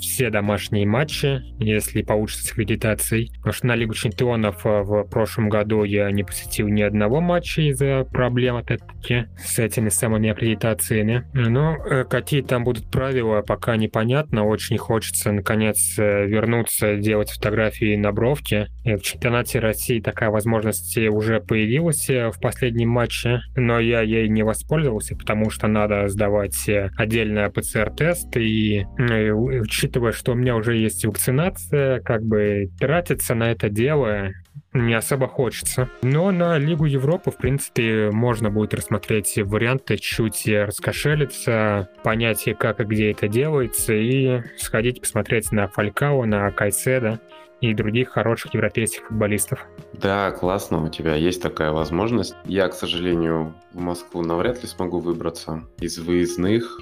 все 0.00 0.30
домашние 0.30 0.86
матчи, 0.86 1.42
если 1.58 2.02
получится 2.02 2.46
с 2.46 2.52
аккредитацией. 2.52 3.30
Потому 3.36 3.52
что 3.52 3.66
на 3.66 3.76
Лигу 3.76 3.94
Чемпионов 3.94 4.64
э, 4.64 4.82
в 4.82 5.04
прошлом 5.04 5.48
году 5.48 5.84
я 5.84 6.10
не 6.10 6.22
посетил 6.22 6.68
ни 6.68 6.82
одного 6.82 7.20
матча 7.20 7.62
из-за 7.62 8.04
проблем, 8.04 8.56
опять-таки, 8.56 9.26
с 9.36 9.58
этими 9.58 9.88
самыми 9.88 10.30
аккредитациями. 10.30 11.26
Но 11.34 11.76
э, 11.76 12.04
какие 12.04 12.42
там 12.42 12.64
будут 12.64 12.90
правила, 12.90 13.42
пока 13.42 13.76
непонятно. 13.76 14.46
Очень 14.46 14.78
хочется, 14.78 15.32
наконец, 15.32 15.98
э, 15.98 16.26
вернуться, 16.26 16.96
делать 16.96 17.30
фотографии 17.30 17.95
на 17.96 18.12
бровке. 18.12 18.68
В 18.84 19.00
чемпионате 19.00 19.58
России 19.58 20.00
такая 20.00 20.30
возможность 20.30 20.96
уже 20.98 21.40
появилась 21.40 22.08
э, 22.08 22.30
в 22.30 22.40
последнем 22.40 22.90
матче, 22.90 23.40
но 23.56 23.78
я 23.80 24.00
ей 24.00 24.28
не 24.28 24.42
воспользовался, 24.42 25.16
потому 25.16 25.50
что 25.50 25.66
надо 25.66 26.08
сдавать 26.08 26.68
э, 26.68 26.90
отдельный 26.96 27.50
ПЦР-тест, 27.50 28.36
и 28.36 28.86
э, 28.98 29.30
учитывая, 29.30 30.12
что 30.12 30.32
у 30.32 30.34
меня 30.34 30.56
уже 30.56 30.76
есть 30.76 31.04
вакцинация, 31.04 32.00
как 32.00 32.22
бы 32.22 32.70
тратиться 32.78 33.34
на 33.34 33.50
это 33.50 33.68
дело 33.68 34.32
не 34.72 34.94
особо 34.94 35.26
хочется. 35.26 35.88
Но 36.02 36.30
на 36.30 36.58
Лигу 36.58 36.84
Европы, 36.84 37.30
в 37.30 37.36
принципе, 37.36 38.10
можно 38.12 38.50
будет 38.50 38.74
рассмотреть 38.74 39.36
варианты, 39.36 39.96
чуть 39.96 40.46
раскошелиться, 40.46 41.88
понять, 42.02 42.46
как 42.58 42.80
и 42.80 42.84
где 42.84 43.10
это 43.10 43.28
делается, 43.28 43.94
и 43.94 44.42
сходить 44.58 45.00
посмотреть 45.00 45.50
на 45.52 45.68
Фалькао, 45.68 46.24
на 46.24 46.50
Кайседа 46.50 47.20
и 47.60 47.74
других 47.74 48.10
хороших 48.10 48.54
европейских 48.54 49.06
футболистов. 49.06 49.66
Да, 49.94 50.30
классно, 50.30 50.84
у 50.84 50.88
тебя 50.88 51.14
есть 51.14 51.42
такая 51.42 51.72
возможность. 51.72 52.34
Я, 52.44 52.68
к 52.68 52.74
сожалению, 52.74 53.54
в 53.72 53.80
Москву 53.80 54.22
навряд 54.22 54.62
ли 54.62 54.68
смогу 54.68 55.00
выбраться. 55.00 55.62
Из 55.78 55.98
выездных 55.98 56.80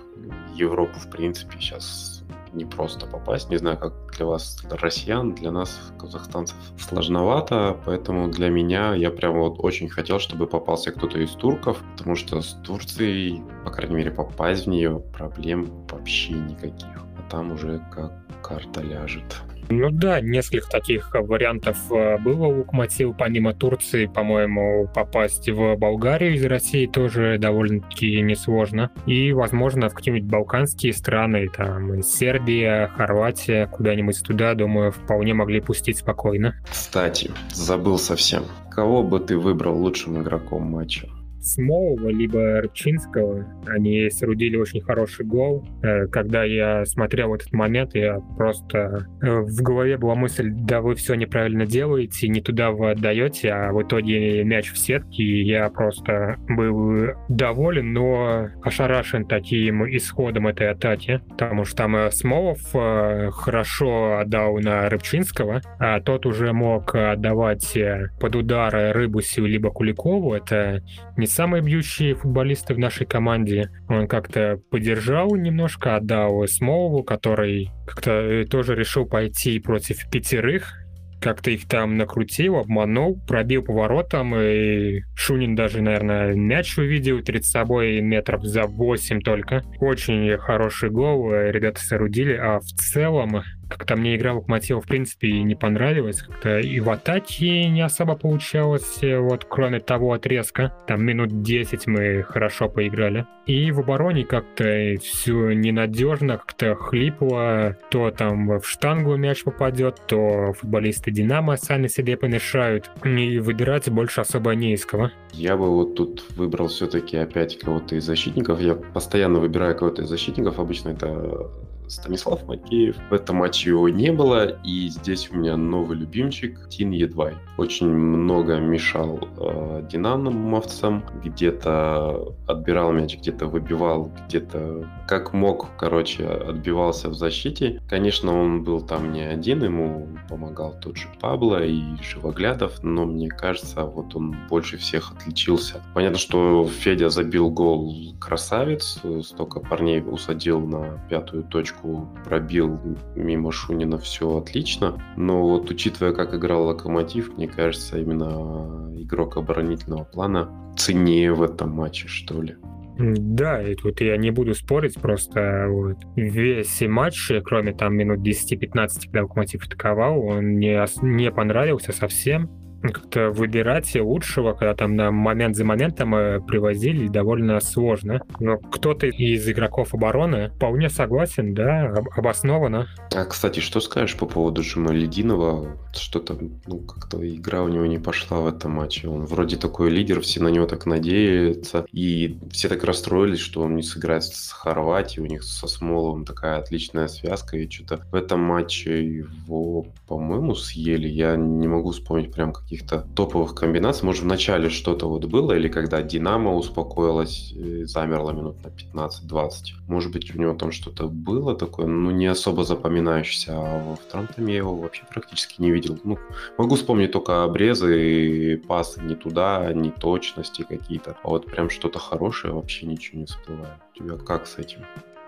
Европу, 0.54 0.98
в 0.98 1.10
принципе, 1.10 1.58
сейчас 1.58 2.24
не 2.52 2.64
просто 2.64 3.06
попасть. 3.06 3.50
Не 3.50 3.56
знаю, 3.56 3.78
как 3.78 3.92
для 4.16 4.26
вас, 4.26 4.60
для 4.62 4.76
россиян, 4.76 5.34
для 5.34 5.50
нас, 5.50 5.92
казахстанцев, 5.98 6.56
сложновато. 6.78 7.76
Поэтому 7.84 8.28
для 8.28 8.48
меня 8.48 8.94
я 8.94 9.10
прям 9.10 9.34
вот 9.34 9.56
очень 9.58 9.88
хотел, 9.88 10.18
чтобы 10.18 10.46
попался 10.46 10.92
кто-то 10.92 11.18
из 11.18 11.30
турков, 11.32 11.82
потому 11.96 12.16
что 12.16 12.40
с 12.40 12.54
Турцией, 12.64 13.42
по 13.64 13.70
крайней 13.70 13.96
мере, 13.96 14.10
попасть 14.10 14.66
в 14.66 14.68
нее 14.68 15.02
проблем 15.12 15.66
вообще 15.90 16.32
никаких. 16.32 17.04
Там 17.30 17.52
уже 17.52 17.80
как 17.90 18.12
карта 18.42 18.82
ляжет. 18.82 19.42
Ну 19.70 19.90
да, 19.90 20.20
несколько 20.20 20.68
таких 20.68 21.10
вариантов 21.14 21.78
э, 21.90 22.18
было 22.18 22.46
у 22.46 22.58
Локомотива, 22.58 23.12
помимо 23.12 23.54
Турции, 23.54 24.06
по-моему, 24.06 24.88
попасть 24.94 25.48
в 25.48 25.76
Болгарию 25.76 26.34
из 26.34 26.44
России 26.44 26.86
тоже 26.86 27.38
довольно-таки 27.38 28.20
несложно. 28.20 28.90
И, 29.06 29.32
возможно, 29.32 29.88
в 29.88 29.94
какие-нибудь 29.94 30.28
балканские 30.28 30.92
страны, 30.92 31.48
там, 31.48 32.02
Сербия, 32.02 32.88
Хорватия, 32.94 33.66
куда-нибудь 33.66 34.22
туда, 34.22 34.54
думаю, 34.54 34.92
вполне 34.92 35.32
могли 35.32 35.60
пустить 35.60 35.98
спокойно. 35.98 36.56
Кстати, 36.70 37.30
забыл 37.52 37.98
совсем. 37.98 38.44
Кого 38.70 39.02
бы 39.02 39.20
ты 39.20 39.38
выбрал 39.38 39.78
лучшим 39.78 40.20
игроком 40.20 40.64
матча? 40.64 41.08
Смолова, 41.44 42.08
либо 42.08 42.60
Рыбчинского. 42.62 43.46
Они 43.66 44.08
соорудили 44.10 44.56
очень 44.56 44.80
хороший 44.80 45.26
гол. 45.26 45.64
Э, 45.82 46.06
когда 46.06 46.44
я 46.44 46.84
смотрел 46.86 47.34
этот 47.34 47.52
момент, 47.52 47.94
я 47.94 48.18
просто... 48.36 49.06
Э, 49.22 49.40
в 49.40 49.62
голове 49.62 49.98
была 49.98 50.14
мысль, 50.14 50.50
да 50.50 50.80
вы 50.80 50.94
все 50.94 51.14
неправильно 51.14 51.66
делаете, 51.66 52.28
не 52.28 52.40
туда 52.40 52.70
вы 52.70 52.92
отдаете, 52.92 53.50
а 53.50 53.72
в 53.72 53.82
итоге 53.82 54.42
мяч 54.44 54.72
в 54.72 54.78
сетке, 54.78 55.22
и 55.22 55.44
я 55.44 55.68
просто 55.68 56.36
был 56.48 57.10
доволен, 57.28 57.92
но 57.92 58.48
ошарашен 58.62 59.26
таким 59.26 59.84
исходом 59.94 60.46
этой 60.46 60.70
атаки, 60.70 61.20
потому 61.28 61.64
что 61.64 61.76
там 61.76 61.96
э, 61.96 62.10
Смолов 62.10 62.60
хорошо 62.72 64.18
отдал 64.18 64.58
на 64.58 64.88
Рыбчинского, 64.88 65.60
а 65.78 66.00
тот 66.00 66.26
уже 66.26 66.52
мог 66.52 66.94
отдавать 66.94 67.76
под 68.20 68.36
удары 68.36 68.92
Рыбусю 68.92 69.44
либо 69.44 69.70
Куликову. 69.70 70.34
Это 70.34 70.82
не 71.16 71.26
самые 71.34 71.62
бьющие 71.62 72.14
футболисты 72.14 72.74
в 72.74 72.78
нашей 72.78 73.06
команде. 73.06 73.70
Он 73.88 74.06
как-то 74.06 74.60
поддержал 74.70 75.34
немножко, 75.34 75.96
отдал 75.96 76.46
Смолову, 76.46 77.02
который 77.02 77.70
как-то 77.86 78.12
э, 78.12 78.44
тоже 78.44 78.74
решил 78.74 79.04
пойти 79.04 79.58
против 79.58 80.08
пятерых, 80.10 80.84
как-то 81.20 81.50
их 81.50 81.66
там 81.66 81.96
накрутил, 81.96 82.56
обманул, 82.56 83.18
пробил 83.26 83.62
поворотом, 83.62 84.36
и 84.36 85.00
Шунин 85.16 85.54
даже, 85.54 85.80
наверное, 85.80 86.34
мяч 86.34 86.76
увидел 86.76 87.22
перед 87.22 87.46
собой 87.46 88.00
метров 88.02 88.44
за 88.44 88.64
8 88.64 89.20
только. 89.20 89.62
Очень 89.80 90.36
хороший 90.36 90.90
гол, 90.90 91.32
э, 91.32 91.50
ребята 91.50 91.80
соорудили, 91.80 92.34
а 92.34 92.60
в 92.60 92.66
целом 92.66 93.42
как-то 93.68 93.96
мне 93.96 94.16
игра 94.16 94.34
Локомотива, 94.34 94.80
в 94.80 94.86
принципе, 94.86 95.42
не 95.42 95.54
понравилась. 95.54 96.22
Как-то 96.22 96.58
и 96.58 96.80
в 96.80 96.90
атаке 96.90 97.68
не 97.68 97.80
особо 97.80 98.16
получалось, 98.16 98.98
вот 99.02 99.44
кроме 99.44 99.80
того 99.80 100.12
отрезка. 100.12 100.72
Там 100.86 101.04
минут 101.04 101.42
10 101.42 101.86
мы 101.86 102.22
хорошо 102.22 102.68
поиграли. 102.68 103.26
И 103.46 103.70
в 103.70 103.80
обороне 103.80 104.24
как-то 104.24 104.94
все 105.02 105.52
ненадежно, 105.52 106.38
как-то 106.38 106.74
хлипло. 106.74 107.76
То 107.90 108.10
там 108.10 108.58
в 108.58 108.66
штангу 108.66 109.16
мяч 109.16 109.44
попадет, 109.44 110.00
то 110.06 110.54
футболисты 110.54 111.10
Динамо 111.10 111.56
сами 111.56 111.88
себе 111.88 112.16
помешают. 112.16 112.90
И 113.04 113.38
выбирать 113.38 113.90
больше 113.90 114.22
особо 114.22 114.52
не 114.54 114.72
из 114.72 114.86
кого. 114.86 115.10
Я 115.32 115.56
бы 115.56 115.68
вот 115.68 115.94
тут 115.94 116.24
выбрал 116.36 116.68
все-таки 116.68 117.16
опять 117.16 117.58
кого-то 117.58 117.96
из 117.96 118.04
защитников. 118.04 118.60
Я 118.60 118.74
постоянно 118.74 119.40
выбираю 119.40 119.76
кого-то 119.76 120.02
из 120.02 120.08
защитников. 120.08 120.58
Обычно 120.58 120.90
это 120.90 121.50
Станислав 121.88 122.46
Макеев. 122.46 122.96
В 123.10 123.12
этом 123.12 123.36
матче 123.36 123.70
его 123.70 123.88
не 123.88 124.12
было, 124.12 124.46
и 124.64 124.88
здесь 124.88 125.30
у 125.30 125.36
меня 125.36 125.56
новый 125.56 125.96
любимчик 125.96 126.68
Тин 126.68 126.90
Едвай. 126.90 127.34
Очень 127.58 127.88
много 127.88 128.58
мешал 128.58 129.28
э, 129.38 129.86
динамовцам, 129.90 131.04
где-то 131.22 132.34
отбирал 132.46 132.92
мяч, 132.92 133.16
где-то 133.18 133.46
выбивал, 133.46 134.10
где-то 134.26 134.88
как 135.06 135.32
мог, 135.32 135.68
короче, 135.78 136.26
отбивался 136.26 137.08
в 137.08 137.14
защите. 137.14 137.80
Конечно, 137.88 138.32
он 138.32 138.64
был 138.64 138.80
там 138.80 139.12
не 139.12 139.22
один, 139.22 139.62
ему 139.64 140.08
помогал 140.28 140.74
тот 140.80 140.96
же 140.96 141.08
Пабло 141.20 141.64
и 141.64 141.82
Живоглядов, 142.02 142.82
но 142.82 143.04
мне 143.04 143.28
кажется, 143.28 143.84
вот 143.84 144.16
он 144.16 144.36
больше 144.48 144.78
всех 144.78 145.12
отличился. 145.12 145.82
Понятно, 145.94 146.18
что 146.18 146.66
Федя 146.66 147.08
забил 147.08 147.50
гол 147.50 147.94
красавец, 148.18 149.00
столько 149.22 149.60
парней 149.60 150.00
усадил 150.00 150.60
на 150.60 151.00
пятую 151.08 151.44
точку 151.44 151.73
точку 151.74 152.08
пробил 152.24 152.78
мимо 153.14 153.52
Шунина, 153.52 153.98
все 153.98 154.38
отлично. 154.38 155.02
Но 155.16 155.42
вот 155.42 155.70
учитывая, 155.70 156.12
как 156.12 156.34
играл 156.34 156.64
Локомотив, 156.66 157.36
мне 157.36 157.48
кажется, 157.48 157.98
именно 157.98 158.90
игрок 158.96 159.36
оборонительного 159.36 160.04
плана 160.04 160.50
ценнее 160.76 161.32
в 161.32 161.42
этом 161.42 161.70
матче, 161.70 162.08
что 162.08 162.40
ли. 162.42 162.56
Да, 162.96 163.60
и 163.60 163.74
тут 163.74 164.00
я 164.00 164.16
не 164.16 164.30
буду 164.30 164.54
спорить, 164.54 164.94
просто 165.00 165.66
вот 165.68 165.96
весь 166.14 166.80
матч, 166.82 167.32
кроме 167.44 167.72
там 167.72 167.96
минут 167.96 168.20
10-15, 168.20 169.06
когда 169.06 169.22
Локомотив 169.22 169.66
атаковал, 169.66 170.20
он 170.20 170.44
мне 170.44 170.84
не 171.02 171.30
понравился 171.32 171.92
совсем. 171.92 172.48
Как-то 172.92 173.30
выбирать 173.30 173.94
лучшего, 173.94 174.52
когда 174.52 174.74
там 174.74 174.96
на 174.96 175.10
момент 175.10 175.56
за 175.56 175.64
моментом 175.64 176.10
привозили, 176.46 177.08
довольно 177.08 177.60
сложно. 177.60 178.20
Но 178.40 178.58
кто-то 178.58 179.06
из 179.06 179.48
игроков 179.48 179.94
обороны 179.94 180.50
вполне 180.56 180.90
согласен, 180.90 181.54
да, 181.54 181.92
обоснованно. 182.16 182.88
А, 183.14 183.24
кстати, 183.24 183.60
что 183.60 183.80
скажешь 183.80 184.16
по 184.16 184.26
поводу 184.26 184.62
Джима 184.62 184.92
Лединова? 184.92 185.76
Что-то, 185.94 186.36
ну, 186.66 186.78
как-то 186.80 187.18
игра 187.26 187.62
у 187.62 187.68
него 187.68 187.86
не 187.86 187.98
пошла 187.98 188.40
в 188.40 188.46
этом 188.46 188.72
матче. 188.72 189.08
Он 189.08 189.24
вроде 189.26 189.56
такой 189.56 189.90
лидер, 189.90 190.20
все 190.20 190.42
на 190.42 190.48
него 190.48 190.66
так 190.66 190.86
надеются. 190.86 191.86
И 191.92 192.38
все 192.50 192.68
так 192.68 192.84
расстроились, 192.84 193.38
что 193.38 193.62
он 193.62 193.76
не 193.76 193.82
сыграет 193.82 194.24
с 194.24 194.50
Хорватией. 194.50 195.26
У 195.26 195.30
них 195.30 195.42
со 195.44 195.66
Смоловым 195.66 196.24
такая 196.24 196.58
отличная 196.58 197.08
связка. 197.08 197.56
И 197.56 197.70
что-то 197.70 198.04
в 198.10 198.14
этом 198.14 198.40
матче 198.40 199.04
его, 199.04 199.86
по-моему, 200.06 200.54
съели. 200.54 201.08
Я 201.08 201.36
не 201.36 201.68
могу 201.68 201.90
вспомнить 201.90 202.32
прям 202.32 202.52
каких-то 202.74 203.06
топовых 203.14 203.54
комбинаций. 203.54 204.04
Может, 204.04 204.22
в 204.22 204.26
начале 204.26 204.68
что-то 204.68 205.08
вот 205.08 205.24
было, 205.26 205.52
или 205.52 205.68
когда 205.68 206.02
Динамо 206.02 206.54
успокоилась, 206.54 207.54
замерла 207.84 208.32
минут 208.32 208.56
на 208.64 208.68
15-20. 208.68 209.50
Может 209.88 210.12
быть, 210.12 210.34
у 210.34 210.38
него 210.38 210.54
там 210.54 210.72
что-то 210.72 211.08
было 211.08 211.54
такое, 211.54 211.86
ну, 211.86 212.10
не 212.10 212.26
особо 212.26 212.64
запоминающееся. 212.64 213.52
А 213.52 213.84
во 213.84 213.96
втором 213.96 214.26
тайме 214.26 214.54
я 214.54 214.58
его 214.58 214.74
вообще 214.74 215.04
практически 215.08 215.62
не 215.62 215.70
видел. 215.70 215.98
Ну, 216.04 216.18
могу 216.58 216.74
вспомнить 216.74 217.12
только 217.12 217.44
обрезы 217.44 218.60
пасы 218.66 219.00
не 219.02 219.14
туда, 219.14 219.72
не 219.72 219.90
точности 219.90 220.66
какие-то. 220.68 221.16
А 221.22 221.28
вот 221.28 221.46
прям 221.46 221.70
что-то 221.70 221.98
хорошее 221.98 222.54
вообще 222.54 222.86
ничего 222.86 223.20
не 223.20 223.26
всплывает. 223.26 223.78
У 223.94 223.98
тебя 223.98 224.16
как 224.16 224.46
с 224.46 224.58
этим? 224.58 224.80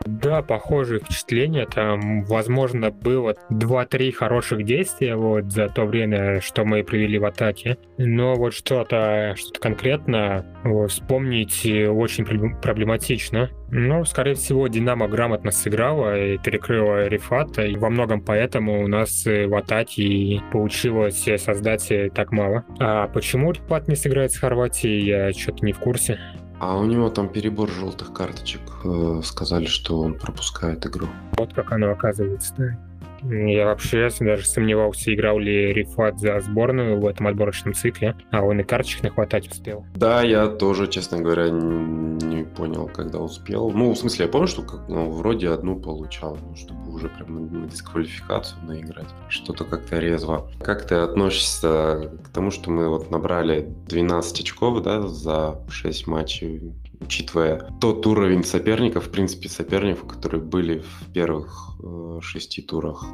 Да, 0.04 0.42
похожие 0.42 1.00
впечатления. 1.00 1.66
Там, 1.66 2.24
возможно, 2.24 2.90
было 2.90 3.34
2-3 3.50 4.12
хороших 4.12 4.64
действия 4.64 5.16
вот 5.16 5.50
за 5.50 5.68
то 5.68 5.84
время, 5.84 6.40
что 6.40 6.64
мы 6.64 6.84
провели 6.84 7.18
в 7.18 7.24
атаке. 7.24 7.78
Но 7.98 8.34
вот 8.34 8.54
что-то 8.54 9.34
что 9.36 9.60
конкретно 9.60 10.44
вот, 10.64 10.90
вспомнить 10.90 11.66
очень 11.66 12.24
проблематично. 12.60 13.50
Ну, 13.68 14.04
скорее 14.04 14.34
всего, 14.34 14.68
Динамо 14.68 15.08
грамотно 15.08 15.50
сыграла 15.50 16.16
и 16.16 16.38
перекрыла 16.38 17.08
Рифата. 17.08 17.62
И 17.62 17.76
во 17.76 17.90
многом 17.90 18.20
поэтому 18.20 18.84
у 18.84 18.86
нас 18.86 19.24
в 19.24 19.56
атаке 19.56 20.40
получилось 20.52 21.28
создать 21.38 21.92
так 22.14 22.30
мало. 22.30 22.64
А 22.78 23.08
почему 23.08 23.50
Рифат 23.50 23.88
не 23.88 23.96
сыграет 23.96 24.30
с 24.30 24.38
Хорватией, 24.38 25.04
я 25.04 25.32
что-то 25.32 25.64
не 25.64 25.72
в 25.72 25.80
курсе. 25.80 26.20
А 26.58 26.76
у 26.76 26.84
него 26.84 27.10
там 27.10 27.28
перебор 27.28 27.68
желтых 27.70 28.12
карточек. 28.12 28.62
Э, 28.84 29.20
сказали, 29.22 29.66
что 29.66 30.00
он 30.00 30.18
пропускает 30.18 30.86
игру. 30.86 31.08
Вот 31.32 31.52
как 31.52 31.72
оно 31.72 31.90
оказывается, 31.90 32.54
да. 32.56 32.85
Я 33.30 33.66
вообще 33.66 34.08
даже 34.20 34.46
сомневался, 34.46 35.14
играл 35.14 35.38
ли 35.38 35.72
Рифат 35.72 36.18
за 36.18 36.40
сборную 36.40 37.00
в 37.00 37.06
этом 37.06 37.26
отборочном 37.26 37.74
цикле, 37.74 38.16
а 38.30 38.42
он 38.42 38.60
и 38.60 38.64
карточек 38.64 39.02
нахватать 39.02 39.48
успел. 39.48 39.84
Да, 39.94 40.22
я 40.22 40.46
тоже, 40.48 40.86
честно 40.86 41.20
говоря, 41.20 41.48
не 41.48 42.44
понял, 42.44 42.88
когда 42.88 43.18
успел. 43.18 43.70
Ну, 43.70 43.92
в 43.92 43.98
смысле, 43.98 44.26
я 44.26 44.30
помню, 44.30 44.48
что 44.48 44.62
как, 44.62 44.88
ну, 44.88 45.10
вроде 45.10 45.50
одну 45.50 45.76
получал, 45.76 46.38
ну, 46.40 46.54
чтобы 46.54 46.92
уже 46.92 47.08
прям 47.08 47.34
на, 47.34 47.60
на 47.60 47.66
дисквалификацию 47.66 48.64
наиграть. 48.64 49.08
Что-то 49.28 49.64
как-то 49.64 49.98
резво. 49.98 50.50
Как 50.60 50.86
ты 50.86 50.96
относишься 50.96 52.12
к 52.24 52.28
тому, 52.28 52.50
что 52.50 52.70
мы 52.70 52.88
вот 52.88 53.10
набрали 53.10 53.68
12 53.88 54.40
очков, 54.40 54.82
да, 54.82 55.02
за 55.02 55.60
6 55.68 56.06
матчей 56.06 56.72
учитывая 57.00 57.70
тот 57.80 58.06
уровень 58.06 58.44
соперников, 58.44 59.06
в 59.06 59.10
принципе, 59.10 59.48
соперников, 59.48 60.06
которые 60.06 60.42
были 60.42 60.80
в 60.80 61.12
первых 61.12 61.78
э, 61.82 62.20
шести 62.22 62.62
турах. 62.62 63.04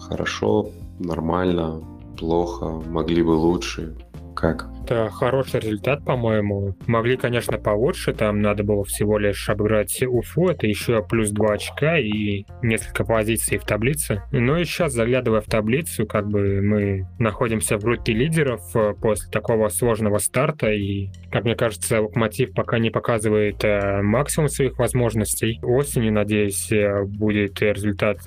Хорошо, 0.00 0.70
нормально, 0.98 1.82
плохо, 2.18 2.66
могли 2.66 3.22
бы 3.22 3.32
лучше. 3.32 3.96
Как? 4.34 4.66
Это 4.84 5.10
хороший 5.10 5.60
результат, 5.60 6.04
по-моему. 6.04 6.74
Могли, 6.86 7.16
конечно, 7.16 7.56
получше. 7.58 8.12
Там 8.12 8.42
надо 8.42 8.64
было 8.64 8.84
всего 8.84 9.18
лишь 9.18 9.48
обыграть 9.48 10.02
Уфу. 10.02 10.48
Это 10.48 10.66
еще 10.66 11.04
плюс 11.08 11.30
2 11.30 11.52
очка 11.52 11.98
и 11.98 12.44
несколько 12.62 13.04
позиций 13.04 13.58
в 13.58 13.64
таблице. 13.64 14.22
Но 14.32 14.58
и 14.58 14.64
сейчас, 14.64 14.92
заглядывая 14.92 15.40
в 15.40 15.46
таблицу, 15.46 16.06
как 16.06 16.28
бы 16.28 16.60
мы 16.60 17.06
находимся 17.18 17.78
в 17.78 17.82
группе 17.84 18.12
лидеров 18.12 18.60
э, 18.74 18.94
после 19.00 19.30
такого 19.30 19.68
сложного 19.68 20.18
старта. 20.18 20.72
И, 20.72 21.10
как 21.30 21.44
мне 21.44 21.54
кажется, 21.54 22.02
Локомотив 22.02 22.52
пока 22.52 22.78
не 22.78 22.90
показывает 22.90 23.62
э, 23.62 24.02
максимум 24.02 24.48
своих 24.48 24.78
возможностей. 24.78 25.60
Осенью, 25.62 26.12
надеюсь, 26.12 26.72
э, 26.72 27.04
будет 27.04 27.62
результат 27.62 28.18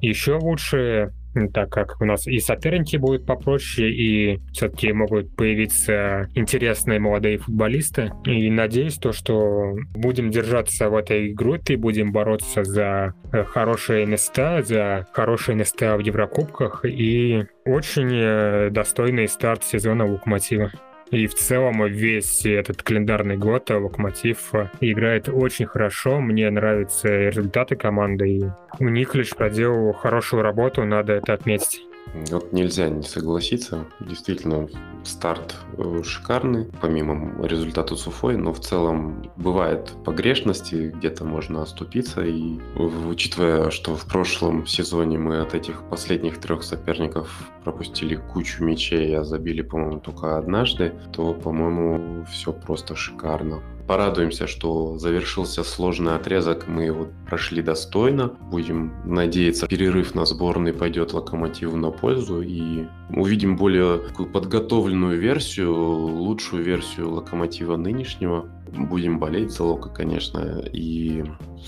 еще 0.00 0.34
лучше 0.34 1.12
так 1.52 1.70
как 1.70 2.00
у 2.00 2.04
нас 2.04 2.26
и 2.26 2.38
соперники 2.38 2.96
будут 2.96 3.26
попроще, 3.26 3.90
и 3.90 4.40
все-таки 4.52 4.92
могут 4.92 5.34
появиться 5.36 6.28
интересные 6.34 6.98
молодые 6.98 7.38
футболисты. 7.38 8.12
И 8.24 8.50
надеюсь, 8.50 8.96
то, 8.96 9.12
что 9.12 9.76
будем 9.94 10.30
держаться 10.30 10.88
в 10.90 10.96
этой 10.96 11.32
группе, 11.32 11.76
будем 11.76 12.12
бороться 12.12 12.64
за 12.64 13.14
э, 13.32 13.44
хорошие 13.44 14.06
места, 14.06 14.62
за 14.62 15.06
хорошие 15.12 15.56
места 15.56 15.96
в 15.96 16.00
Еврокубках 16.00 16.84
и 16.84 17.44
очень 17.64 18.10
э, 18.12 18.70
достойный 18.70 19.28
старт 19.28 19.64
сезона 19.64 20.06
Локомотива. 20.06 20.70
И 21.10 21.26
в 21.26 21.34
целом 21.34 21.86
весь 21.86 22.44
этот 22.44 22.82
календарный 22.82 23.36
год 23.36 23.70
Локомотив 23.70 24.52
играет 24.80 25.28
очень 25.28 25.66
хорошо. 25.66 26.20
Мне 26.20 26.50
нравятся 26.50 27.08
результаты 27.08 27.76
команды. 27.76 28.28
И 28.28 28.44
у 28.78 28.88
них 28.88 29.14
лишь 29.14 29.34
проделал 29.34 29.92
хорошую 29.92 30.42
работу, 30.42 30.84
надо 30.84 31.14
это 31.14 31.32
отметить. 31.32 31.87
Вот 32.30 32.52
нельзя 32.52 32.88
не 32.88 33.02
согласиться. 33.02 33.86
Действительно, 34.00 34.68
старт 35.04 35.54
э, 35.76 36.02
шикарный, 36.02 36.66
помимо 36.80 37.46
результата 37.46 37.96
с 37.96 38.06
Уфой, 38.06 38.36
но 38.36 38.52
в 38.52 38.60
целом 38.60 39.30
бывают 39.36 39.92
погрешности, 40.04 40.92
где-то 40.94 41.24
можно 41.24 41.62
оступиться. 41.62 42.22
И 42.22 42.58
учитывая, 42.76 43.70
что 43.70 43.96
в 43.96 44.04
прошлом 44.06 44.66
сезоне 44.66 45.18
мы 45.18 45.40
от 45.40 45.54
этих 45.54 45.82
последних 45.88 46.38
трех 46.38 46.62
соперников 46.62 47.50
пропустили 47.64 48.16
кучу 48.16 48.64
мячей, 48.64 49.16
а 49.16 49.24
забили, 49.24 49.62
по-моему, 49.62 50.00
только 50.00 50.38
однажды, 50.38 50.94
то, 51.12 51.34
по-моему, 51.34 52.24
все 52.30 52.52
просто 52.52 52.96
шикарно. 52.96 53.62
Порадуемся, 53.88 54.46
что 54.46 54.98
завершился 54.98 55.64
сложный 55.64 56.14
отрезок, 56.14 56.68
мы 56.68 56.82
его 56.84 57.08
прошли 57.26 57.62
достойно. 57.62 58.28
Будем 58.28 58.92
надеяться, 59.06 59.66
перерыв 59.66 60.14
на 60.14 60.26
сборной 60.26 60.74
пойдет 60.74 61.14
локомотиву 61.14 61.74
на 61.78 61.90
пользу 61.90 62.42
и 62.42 62.84
увидим 63.08 63.56
более 63.56 63.98
подготовленную 64.30 65.18
версию, 65.18 65.74
лучшую 65.74 66.64
версию 66.64 67.12
локомотива 67.12 67.76
нынешнего. 67.76 68.50
Будем 68.76 69.18
болеть 69.18 69.52
за 69.52 69.64
Лока, 69.64 69.88
конечно, 69.88 70.62
и 70.70 71.24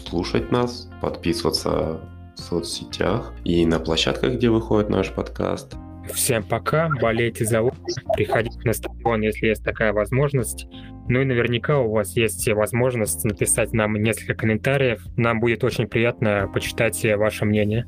слушать 0.06 0.52
нас, 0.52 0.90
подписываться 1.00 2.02
в 2.37 2.38
соцсетях 2.38 3.33
и 3.44 3.64
на 3.64 3.80
площадках, 3.80 4.35
где 4.35 4.50
выходит 4.50 4.90
наш 4.90 5.11
подкаст. 5.11 5.74
Всем 6.14 6.42
пока, 6.42 6.88
болейте 7.01 7.44
за 7.44 7.62
Лока, 7.62 7.77
приходите 8.14 8.59
на 8.64 8.73
стадион, 8.73 9.23
если 9.23 9.49
есть 9.49 9.64
такая 9.64 9.92
возможность. 9.92 10.66
Ну 11.09 11.20
и 11.20 11.25
наверняка 11.25 11.79
у 11.79 11.90
вас 11.90 12.16
есть 12.16 12.49
возможность 12.49 13.25
написать 13.25 13.73
нам 13.73 13.94
несколько 13.94 14.35
комментариев. 14.35 15.03
Нам 15.16 15.40
будет 15.40 15.64
очень 15.64 15.88
приятно 15.88 16.49
почитать 16.53 17.05
ваше 17.16 17.44
мнение. 17.44 17.87